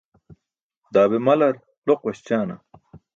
[0.93, 1.55] Daa be malar
[1.87, 2.55] loq waśćaana?